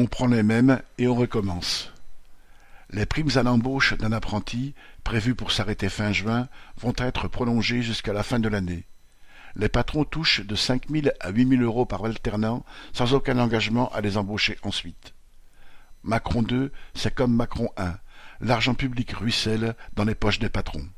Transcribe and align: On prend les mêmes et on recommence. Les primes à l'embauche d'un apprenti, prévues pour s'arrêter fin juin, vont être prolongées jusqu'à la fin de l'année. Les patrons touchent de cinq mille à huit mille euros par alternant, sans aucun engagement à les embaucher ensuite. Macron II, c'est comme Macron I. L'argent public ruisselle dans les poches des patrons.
On 0.00 0.06
prend 0.06 0.28
les 0.28 0.42
mêmes 0.42 0.80
et 0.96 1.08
on 1.08 1.14
recommence. 1.14 1.92
Les 2.88 3.04
primes 3.04 3.32
à 3.34 3.42
l'embauche 3.42 3.92
d'un 3.98 4.12
apprenti, 4.12 4.74
prévues 5.04 5.34
pour 5.34 5.52
s'arrêter 5.52 5.90
fin 5.90 6.10
juin, 6.10 6.48
vont 6.78 6.94
être 6.96 7.28
prolongées 7.28 7.82
jusqu'à 7.82 8.14
la 8.14 8.22
fin 8.22 8.38
de 8.38 8.48
l'année. 8.48 8.86
Les 9.56 9.68
patrons 9.68 10.04
touchent 10.04 10.40
de 10.40 10.54
cinq 10.54 10.88
mille 10.88 11.12
à 11.20 11.28
huit 11.28 11.44
mille 11.44 11.60
euros 11.60 11.84
par 11.84 12.02
alternant, 12.06 12.64
sans 12.94 13.12
aucun 13.12 13.38
engagement 13.38 13.92
à 13.92 14.00
les 14.00 14.16
embaucher 14.16 14.56
ensuite. 14.62 15.12
Macron 16.02 16.46
II, 16.50 16.70
c'est 16.94 17.14
comme 17.14 17.36
Macron 17.36 17.68
I. 17.78 17.90
L'argent 18.40 18.72
public 18.72 19.12
ruisselle 19.12 19.76
dans 19.92 20.04
les 20.04 20.14
poches 20.14 20.38
des 20.38 20.48
patrons. 20.48 20.88